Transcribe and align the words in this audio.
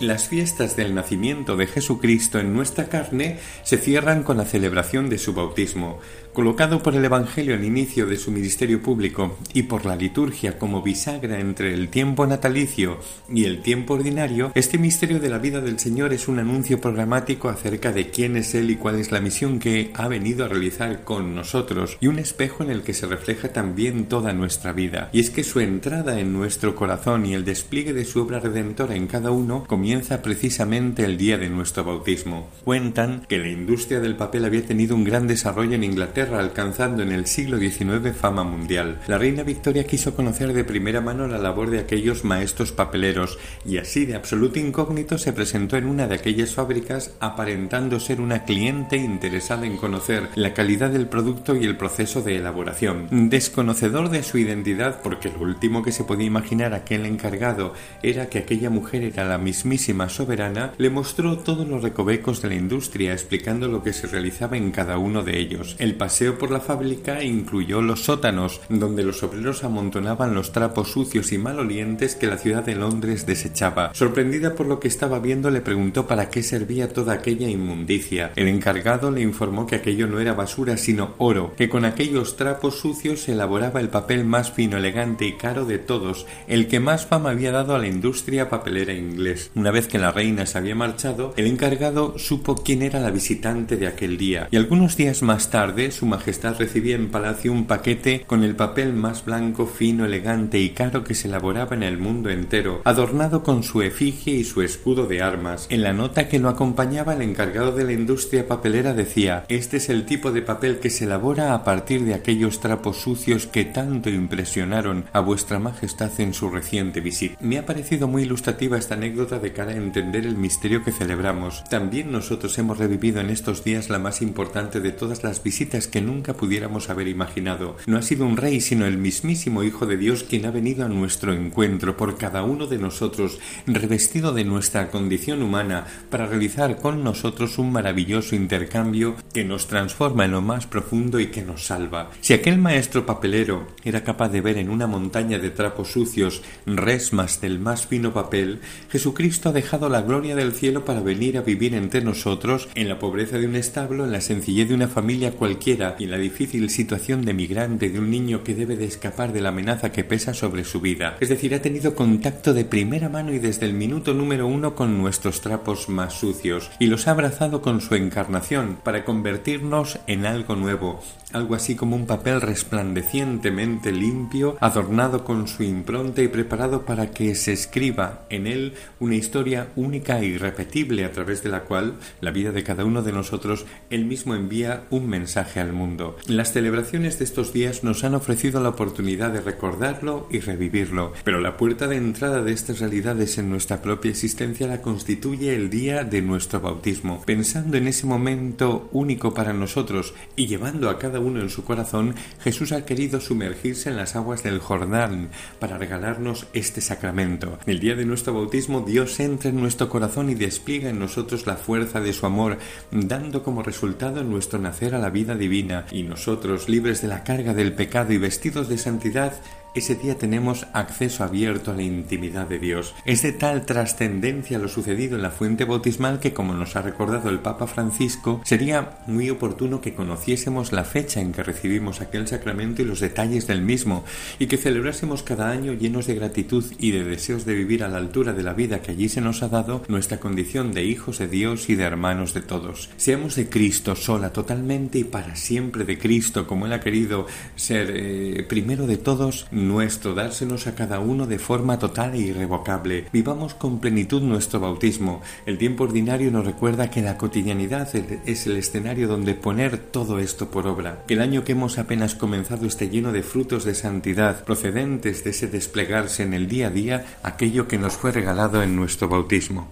Las 0.00 0.26
fiestas 0.28 0.74
del 0.74 0.94
nacimiento 0.94 1.56
de 1.56 1.66
Jesucristo 1.66 2.40
en 2.40 2.52
nuestra 2.52 2.88
carne 2.88 3.38
se 3.62 3.78
cierran 3.78 4.24
con 4.24 4.36
la 4.36 4.44
celebración 4.44 5.08
de 5.08 5.18
su 5.18 5.32
bautismo, 5.32 6.00
colocado 6.32 6.82
por 6.82 6.96
el 6.96 7.04
Evangelio 7.04 7.54
al 7.54 7.64
inicio 7.64 8.06
de 8.06 8.16
su 8.16 8.30
ministerio 8.32 8.82
público 8.82 9.38
y 9.52 9.64
por 9.64 9.84
la 9.84 9.94
liturgia 9.94 10.58
como 10.58 10.82
bisagra 10.82 11.38
entre 11.38 11.74
el 11.74 11.88
tiempo 11.88 12.26
natalicio 12.26 12.98
y 13.28 13.44
el 13.44 13.62
tiempo 13.62 13.94
ordinario, 13.94 14.50
este 14.54 14.78
misterio 14.78 15.20
de 15.20 15.28
la 15.28 15.38
vida 15.38 15.60
del 15.60 15.78
Señor 15.78 16.12
es 16.12 16.26
un 16.26 16.38
anuncio 16.38 16.80
programático 16.80 17.48
acerca 17.48 17.92
de 17.92 18.10
quién 18.10 18.36
es 18.36 18.54
Él 18.54 18.70
y 18.70 18.76
cuál 18.76 18.98
es 18.98 19.12
la 19.12 19.20
misión 19.20 19.58
que 19.58 19.92
ha 19.94 20.08
venido 20.08 20.44
a 20.44 20.48
realizar 20.48 21.04
con 21.04 21.34
nosotros 21.34 21.98
y 22.00 22.06
un 22.08 22.18
espejo 22.18 22.64
en 22.64 22.70
el 22.70 22.82
que 22.82 22.94
se 22.94 23.06
refleja 23.06 23.52
también 23.52 24.06
toda 24.06 24.32
nuestra 24.32 24.72
vida. 24.72 25.10
Y 25.12 25.20
es 25.20 25.30
que 25.30 25.44
su 25.44 25.60
entrada 25.60 26.18
en 26.18 26.32
nuestro 26.32 26.74
corazón 26.74 27.26
y 27.26 27.34
el 27.34 27.44
despliegue 27.44 27.92
de 27.92 28.04
su 28.04 28.20
obra 28.20 28.40
redentora 28.40 28.96
en 28.96 29.06
cada 29.06 29.30
uno 29.30 29.64
comienza 29.82 30.22
precisamente 30.22 31.04
el 31.04 31.18
día 31.18 31.38
de 31.38 31.48
nuestro 31.48 31.82
bautismo. 31.82 32.48
Cuentan 32.62 33.26
que 33.28 33.38
la 33.38 33.48
industria 33.48 33.98
del 33.98 34.14
papel 34.14 34.44
había 34.44 34.64
tenido 34.64 34.94
un 34.94 35.02
gran 35.02 35.26
desarrollo 35.26 35.74
en 35.74 35.82
Inglaterra 35.82 36.38
alcanzando 36.38 37.02
en 37.02 37.10
el 37.10 37.26
siglo 37.26 37.58
XIX 37.58 38.16
fama 38.16 38.44
mundial. 38.44 39.00
La 39.08 39.18
reina 39.18 39.42
Victoria 39.42 39.84
quiso 39.84 40.14
conocer 40.14 40.52
de 40.52 40.62
primera 40.62 41.00
mano 41.00 41.26
la 41.26 41.38
labor 41.38 41.70
de 41.70 41.80
aquellos 41.80 42.22
maestros 42.22 42.70
papeleros 42.70 43.40
y 43.66 43.78
así 43.78 44.06
de 44.06 44.14
absoluto 44.14 44.60
incógnito 44.60 45.18
se 45.18 45.32
presentó 45.32 45.76
en 45.76 45.86
una 45.86 46.06
de 46.06 46.14
aquellas 46.14 46.54
fábricas 46.54 47.14
aparentando 47.18 47.98
ser 47.98 48.20
una 48.20 48.44
cliente 48.44 48.98
interesada 48.98 49.66
en 49.66 49.78
conocer 49.78 50.28
la 50.36 50.54
calidad 50.54 50.90
del 50.90 51.08
producto 51.08 51.56
y 51.56 51.64
el 51.64 51.76
proceso 51.76 52.22
de 52.22 52.36
elaboración. 52.36 53.08
Desconocedor 53.30 54.10
de 54.10 54.22
su 54.22 54.38
identidad 54.38 55.02
porque 55.02 55.28
lo 55.28 55.40
último 55.40 55.82
que 55.82 55.90
se 55.90 56.04
podía 56.04 56.28
imaginar 56.28 56.72
aquel 56.72 57.04
encargado 57.04 57.74
era 58.04 58.26
que 58.26 58.38
aquella 58.38 58.70
mujer 58.70 59.02
era 59.02 59.24
la 59.24 59.38
mismísima 59.72 60.10
soberana, 60.10 60.74
le 60.76 60.90
mostró 60.90 61.38
todos 61.38 61.66
los 61.66 61.82
recovecos 61.82 62.42
de 62.42 62.48
la 62.48 62.56
industria 62.56 63.14
explicando 63.14 63.68
lo 63.68 63.82
que 63.82 63.94
se 63.94 64.06
realizaba 64.06 64.58
en 64.58 64.70
cada 64.70 64.98
uno 64.98 65.22
de 65.22 65.38
ellos. 65.38 65.76
El 65.78 65.94
paseo 65.94 66.36
por 66.36 66.50
la 66.50 66.60
fábrica 66.60 67.22
incluyó 67.22 67.80
los 67.80 68.04
sótanos, 68.04 68.60
donde 68.68 69.02
los 69.02 69.22
obreros 69.22 69.64
amontonaban 69.64 70.34
los 70.34 70.52
trapos 70.52 70.90
sucios 70.90 71.32
y 71.32 71.38
malolientes 71.38 72.16
que 72.16 72.26
la 72.26 72.36
ciudad 72.36 72.62
de 72.62 72.74
Londres 72.74 73.24
desechaba. 73.24 73.94
Sorprendida 73.94 74.54
por 74.54 74.66
lo 74.66 74.78
que 74.78 74.88
estaba 74.88 75.20
viendo, 75.20 75.50
le 75.50 75.62
preguntó 75.62 76.06
para 76.06 76.28
qué 76.28 76.42
servía 76.42 76.92
toda 76.92 77.14
aquella 77.14 77.48
inmundicia. 77.48 78.32
El 78.36 78.48
encargado 78.48 79.10
le 79.10 79.22
informó 79.22 79.66
que 79.66 79.76
aquello 79.76 80.06
no 80.06 80.20
era 80.20 80.34
basura, 80.34 80.76
sino 80.76 81.14
oro, 81.16 81.54
que 81.56 81.70
con 81.70 81.86
aquellos 81.86 82.36
trapos 82.36 82.78
sucios 82.78 83.22
se 83.22 83.32
elaboraba 83.32 83.80
el 83.80 83.88
papel 83.88 84.26
más 84.26 84.52
fino, 84.52 84.76
elegante 84.76 85.24
y 85.24 85.38
caro 85.38 85.64
de 85.64 85.78
todos, 85.78 86.26
el 86.46 86.68
que 86.68 86.78
más 86.78 87.06
fama 87.06 87.30
había 87.30 87.52
dado 87.52 87.74
a 87.74 87.78
la 87.78 87.86
industria 87.86 88.50
papelera 88.50 88.92
inglés. 88.92 89.50
Una 89.62 89.70
vez 89.70 89.86
que 89.86 90.00
la 90.00 90.10
reina 90.10 90.44
se 90.44 90.58
había 90.58 90.74
marchado, 90.74 91.34
el 91.36 91.46
encargado 91.46 92.18
supo 92.18 92.56
quién 92.56 92.82
era 92.82 92.98
la 92.98 93.12
visitante 93.12 93.76
de 93.76 93.86
aquel 93.86 94.18
día, 94.18 94.48
y 94.50 94.56
algunos 94.56 94.96
días 94.96 95.22
más 95.22 95.50
tarde 95.50 95.92
su 95.92 96.04
Majestad 96.04 96.58
recibía 96.58 96.96
en 96.96 97.12
palacio 97.12 97.52
un 97.52 97.68
paquete 97.68 98.24
con 98.26 98.42
el 98.42 98.56
papel 98.56 98.92
más 98.92 99.24
blanco, 99.24 99.68
fino, 99.68 100.04
elegante 100.04 100.58
y 100.58 100.70
caro 100.70 101.04
que 101.04 101.14
se 101.14 101.28
elaboraba 101.28 101.76
en 101.76 101.84
el 101.84 101.96
mundo 101.96 102.28
entero, 102.28 102.82
adornado 102.82 103.44
con 103.44 103.62
su 103.62 103.82
efigie 103.82 104.34
y 104.34 104.42
su 104.42 104.62
escudo 104.62 105.06
de 105.06 105.22
armas. 105.22 105.68
En 105.70 105.82
la 105.82 105.92
nota 105.92 106.26
que 106.26 106.40
lo 106.40 106.48
acompañaba, 106.48 107.14
el 107.14 107.22
encargado 107.22 107.70
de 107.70 107.84
la 107.84 107.92
industria 107.92 108.48
papelera 108.48 108.94
decía 108.94 109.44
Este 109.48 109.76
es 109.76 109.88
el 109.90 110.06
tipo 110.06 110.32
de 110.32 110.42
papel 110.42 110.80
que 110.80 110.90
se 110.90 111.04
elabora 111.04 111.54
a 111.54 111.62
partir 111.62 112.04
de 112.04 112.14
aquellos 112.14 112.58
trapos 112.58 112.96
sucios 112.96 113.46
que 113.46 113.64
tanto 113.64 114.10
impresionaron 114.10 115.04
a 115.12 115.20
vuestra 115.20 115.60
Majestad 115.60 116.10
en 116.18 116.34
su 116.34 116.50
reciente 116.50 116.98
visita. 116.98 117.36
Me 117.38 117.58
ha 117.58 117.64
parecido 117.64 118.08
muy 118.08 118.22
ilustrativa 118.22 118.76
esta 118.76 118.94
anécdota 118.94 119.38
de 119.38 119.51
cara 119.52 119.72
a 119.72 119.76
entender 119.76 120.26
el 120.26 120.36
misterio 120.36 120.84
que 120.84 120.92
celebramos. 120.92 121.64
También 121.64 122.12
nosotros 122.12 122.58
hemos 122.58 122.78
revivido 122.78 123.20
en 123.20 123.30
estos 123.30 123.64
días 123.64 123.88
la 123.90 123.98
más 123.98 124.22
importante 124.22 124.80
de 124.80 124.92
todas 124.92 125.22
las 125.22 125.42
visitas 125.42 125.86
que 125.86 126.00
nunca 126.00 126.34
pudiéramos 126.34 126.90
haber 126.90 127.08
imaginado. 127.08 127.76
No 127.86 127.98
ha 127.98 128.02
sido 128.02 128.26
un 128.26 128.36
rey, 128.36 128.60
sino 128.60 128.86
el 128.86 128.98
mismísimo 128.98 129.62
Hijo 129.62 129.86
de 129.86 129.96
Dios 129.96 130.24
quien 130.24 130.46
ha 130.46 130.50
venido 130.50 130.84
a 130.84 130.88
nuestro 130.88 131.32
encuentro 131.32 131.96
por 131.96 132.16
cada 132.16 132.42
uno 132.42 132.66
de 132.66 132.78
nosotros, 132.78 133.38
revestido 133.66 134.32
de 134.32 134.44
nuestra 134.44 134.90
condición 134.90 135.42
humana, 135.42 135.86
para 136.10 136.26
realizar 136.26 136.78
con 136.78 137.04
nosotros 137.04 137.58
un 137.58 137.72
maravilloso 137.72 138.34
intercambio 138.34 139.16
que 139.32 139.44
nos 139.44 139.66
transforma 139.66 140.24
en 140.24 140.32
lo 140.32 140.42
más 140.42 140.66
profundo 140.66 141.20
y 141.20 141.26
que 141.26 141.42
nos 141.42 141.66
salva. 141.66 142.10
Si 142.20 142.32
aquel 142.32 142.58
maestro 142.58 143.06
papelero 143.06 143.68
era 143.84 144.04
capaz 144.04 144.28
de 144.28 144.40
ver 144.40 144.58
en 144.58 144.70
una 144.70 144.86
montaña 144.86 145.38
de 145.38 145.50
trapos 145.50 145.92
sucios 145.92 146.42
resmas 146.66 147.40
del 147.40 147.58
más 147.58 147.86
fino 147.86 148.12
papel, 148.12 148.60
Jesucristo 148.90 149.41
ha 149.48 149.52
dejado 149.52 149.88
la 149.88 150.02
gloria 150.02 150.36
del 150.36 150.52
cielo 150.52 150.84
para 150.84 151.00
venir 151.00 151.38
a 151.38 151.42
vivir 151.42 151.74
entre 151.74 152.02
nosotros 152.02 152.68
en 152.74 152.88
la 152.88 152.98
pobreza 152.98 153.38
de 153.38 153.46
un 153.46 153.56
establo, 153.56 154.04
en 154.04 154.12
la 154.12 154.20
sencillez 154.20 154.68
de 154.68 154.74
una 154.74 154.88
familia 154.88 155.32
cualquiera, 155.32 155.96
y 155.98 156.06
la 156.06 156.18
difícil 156.18 156.70
situación 156.70 157.24
de 157.24 157.34
migrante 157.34 157.90
de 157.90 157.98
un 157.98 158.10
niño 158.10 158.42
que 158.44 158.54
debe 158.54 158.76
de 158.76 158.84
escapar 158.84 159.32
de 159.32 159.40
la 159.40 159.50
amenaza 159.50 159.92
que 159.92 160.04
pesa 160.04 160.34
sobre 160.34 160.64
su 160.64 160.80
vida. 160.80 161.16
Es 161.20 161.28
decir, 161.28 161.54
ha 161.54 161.62
tenido 161.62 161.94
contacto 161.94 162.54
de 162.54 162.64
primera 162.64 163.08
mano 163.08 163.32
y 163.32 163.38
desde 163.38 163.66
el 163.66 163.74
minuto 163.74 164.14
número 164.14 164.46
uno 164.46 164.74
con 164.74 164.98
nuestros 164.98 165.40
trapos 165.40 165.88
más 165.88 166.14
sucios 166.14 166.70
y 166.78 166.86
los 166.86 167.08
ha 167.08 167.12
abrazado 167.12 167.62
con 167.62 167.80
su 167.80 167.94
encarnación 167.94 168.78
para 168.82 169.04
convertirnos 169.04 169.98
en 170.06 170.26
algo 170.26 170.56
nuevo, 170.56 171.02
algo 171.32 171.54
así 171.54 171.74
como 171.74 171.96
un 171.96 172.06
papel 172.06 172.40
resplandecientemente 172.40 173.92
limpio, 173.92 174.56
adornado 174.60 175.24
con 175.24 175.48
su 175.48 175.62
impronta 175.62 176.22
y 176.22 176.28
preparado 176.28 176.84
para 176.84 177.10
que 177.10 177.34
se 177.34 177.52
escriba 177.52 178.26
en 178.30 178.46
él 178.46 178.74
una 179.00 179.16
historia 179.16 179.68
única 179.76 180.20
e 180.20 180.26
irrepetible 180.26 181.04
a 181.04 181.12
través 181.12 181.42
de 181.42 181.50
la 181.50 181.60
cual 181.60 181.94
la 182.20 182.30
vida 182.30 182.52
de 182.52 182.62
cada 182.62 182.84
uno 182.84 183.02
de 183.02 183.12
nosotros 183.12 183.66
él 183.90 184.04
mismo 184.04 184.34
envía 184.34 184.84
un 184.90 185.08
mensaje 185.08 185.60
al 185.60 185.72
mundo. 185.72 186.16
Las 186.26 186.52
celebraciones 186.52 187.18
de 187.18 187.24
estos 187.24 187.52
días 187.52 187.84
nos 187.84 188.04
han 188.04 188.14
ofrecido 188.14 188.60
la 188.60 188.70
oportunidad 188.70 189.30
de 189.32 189.40
recordarlo 189.40 190.26
y 190.30 190.40
revivirlo, 190.40 191.12
pero 191.24 191.40
la 191.40 191.56
puerta 191.56 191.88
de 191.88 191.96
entrada 191.96 192.42
de 192.42 192.52
estas 192.52 192.80
realidades 192.80 193.38
en 193.38 193.50
nuestra 193.50 193.82
propia 193.82 194.10
existencia 194.10 194.66
la 194.66 194.82
constituye 194.82 195.54
el 195.54 195.70
día 195.70 196.04
de 196.04 196.22
nuestro 196.22 196.60
bautismo. 196.60 197.22
Pensando 197.24 197.76
en 197.76 197.88
ese 197.88 198.06
momento 198.06 198.88
único 198.92 199.34
para 199.34 199.52
nosotros 199.52 200.14
y 200.36 200.46
llevando 200.46 200.90
a 200.90 200.98
cada 200.98 201.20
uno 201.22 201.40
en 201.40 201.48
su 201.48 201.64
corazón, 201.64 202.14
Jesús 202.42 202.72
ha 202.72 202.84
querido 202.84 203.20
sumergirse 203.20 203.88
en 203.88 203.96
las 203.96 204.16
aguas 204.16 204.42
del 204.42 204.58
Jordán 204.58 205.30
para 205.58 205.78
regalarnos 205.78 206.46
este 206.52 206.80
sacramento. 206.80 207.58
El 207.66 207.80
día 207.80 207.94
de 207.94 208.04
nuestro 208.04 208.34
bautismo 208.34 208.82
Dios 208.82 209.18
entra 209.20 209.50
en 209.50 209.60
nuestro 209.60 209.88
corazón 209.88 210.28
y 210.28 210.34
despliega 210.34 210.90
en 210.90 210.98
nosotros 210.98 211.46
la 211.46 211.56
fuerza 211.56 212.00
de 212.00 212.12
su 212.12 212.26
amor, 212.26 212.58
dando 212.90 213.42
como 213.42 213.62
resultado 213.62 214.22
nuestro 214.24 214.58
nacer 214.58 214.94
a 214.94 214.98
la 214.98 215.10
vida 215.10 215.34
divina 215.34 215.86
y 215.90 216.02
nosotros, 216.02 216.68
libres 216.68 217.02
de 217.02 217.08
la 217.08 217.24
carga 217.24 217.54
del 217.54 217.72
pecado 217.72 218.12
y 218.12 218.18
vestidos 218.18 218.68
de 218.68 218.78
santidad, 218.78 219.32
ese 219.74 219.94
día 219.94 220.18
tenemos 220.18 220.66
acceso 220.72 221.24
abierto 221.24 221.70
a 221.70 221.74
la 221.74 221.82
intimidad 221.82 222.46
de 222.46 222.58
Dios. 222.58 222.94
Es 223.04 223.22
de 223.22 223.32
tal 223.32 223.64
trascendencia 223.64 224.58
lo 224.58 224.68
sucedido 224.68 225.16
en 225.16 225.22
la 225.22 225.30
fuente 225.30 225.64
bautismal 225.64 226.20
que, 226.20 226.32
como 226.32 226.52
nos 226.54 226.76
ha 226.76 226.82
recordado 226.82 227.30
el 227.30 227.38
Papa 227.38 227.66
Francisco, 227.66 228.42
sería 228.44 228.98
muy 229.06 229.30
oportuno 229.30 229.80
que 229.80 229.94
conociésemos 229.94 230.72
la 230.72 230.84
fecha 230.84 231.20
en 231.20 231.32
que 231.32 231.42
recibimos 231.42 232.00
aquel 232.00 232.28
sacramento 232.28 232.82
y 232.82 232.84
los 232.84 233.00
detalles 233.00 233.46
del 233.46 233.62
mismo, 233.62 234.04
y 234.38 234.46
que 234.46 234.58
celebrásemos 234.58 235.22
cada 235.22 235.50
año 235.50 235.72
llenos 235.72 236.06
de 236.06 236.14
gratitud 236.14 236.64
y 236.78 236.90
de 236.90 237.04
deseos 237.04 237.44
de 237.46 237.54
vivir 237.54 237.82
a 237.82 237.88
la 237.88 237.98
altura 237.98 238.32
de 238.32 238.42
la 238.42 238.52
vida 238.52 238.82
que 238.82 238.92
allí 238.92 239.08
se 239.08 239.20
nos 239.20 239.42
ha 239.42 239.48
dado 239.48 239.82
nuestra 239.88 240.20
condición 240.20 240.72
de 240.72 240.84
hijos 240.84 241.18
de 241.18 241.28
Dios 241.28 241.70
y 241.70 241.76
de 241.76 241.84
hermanos 241.84 242.34
de 242.34 242.42
todos. 242.42 242.90
Seamos 242.96 243.36
de 243.36 243.48
Cristo 243.48 243.96
sola, 243.96 244.32
totalmente 244.32 244.98
y 244.98 245.04
para 245.04 245.36
siempre 245.36 245.84
de 245.84 245.98
Cristo, 245.98 246.46
como 246.46 246.66
Él 246.66 246.72
ha 246.72 246.80
querido 246.80 247.26
ser 247.56 247.92
eh, 247.94 248.44
primero 248.48 248.86
de 248.86 248.98
todos, 248.98 249.46
nuestro, 249.68 250.14
dársenos 250.14 250.66
a 250.66 250.74
cada 250.74 251.00
uno 251.00 251.26
de 251.26 251.38
forma 251.38 251.78
total 251.78 252.14
e 252.14 252.18
irrevocable. 252.18 253.06
Vivamos 253.12 253.54
con 253.54 253.80
plenitud 253.80 254.22
nuestro 254.22 254.60
bautismo. 254.60 255.22
El 255.46 255.58
tiempo 255.58 255.84
ordinario 255.84 256.30
nos 256.30 256.46
recuerda 256.46 256.90
que 256.90 257.02
la 257.02 257.16
cotidianidad 257.16 257.88
es 258.26 258.46
el 258.46 258.56
escenario 258.56 259.08
donde 259.08 259.34
poner 259.34 259.78
todo 259.78 260.18
esto 260.18 260.50
por 260.50 260.66
obra. 260.66 261.04
Que 261.06 261.14
el 261.14 261.22
año 261.22 261.44
que 261.44 261.52
hemos 261.52 261.78
apenas 261.78 262.14
comenzado 262.14 262.66
esté 262.66 262.88
lleno 262.88 263.12
de 263.12 263.22
frutos 263.22 263.64
de 263.64 263.74
santidad 263.74 264.44
procedentes 264.44 265.24
de 265.24 265.30
ese 265.30 265.48
desplegarse 265.48 266.22
en 266.22 266.34
el 266.34 266.48
día 266.48 266.68
a 266.68 266.70
día 266.70 267.04
aquello 267.22 267.68
que 267.68 267.78
nos 267.78 267.94
fue 267.94 268.12
regalado 268.12 268.62
en 268.62 268.76
nuestro 268.76 269.08
bautismo. 269.08 269.68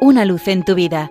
Una 0.00 0.24
luz 0.24 0.48
en 0.48 0.64
tu 0.64 0.74
vida 0.74 1.10